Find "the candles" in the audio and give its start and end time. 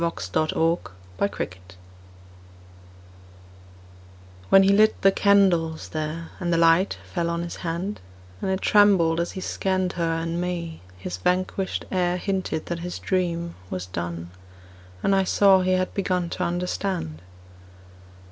5.03-5.89